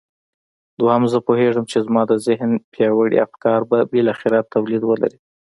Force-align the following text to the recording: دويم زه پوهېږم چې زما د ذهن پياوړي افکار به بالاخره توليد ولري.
دويم 0.79 1.03
زه 1.13 1.19
پوهېږم 1.27 1.65
چې 1.71 1.77
زما 1.85 2.01
د 2.07 2.13
ذهن 2.27 2.51
پياوړي 2.73 3.17
افکار 3.27 3.59
به 3.69 3.77
بالاخره 3.91 4.39
توليد 4.53 4.81
ولري. 4.85 5.17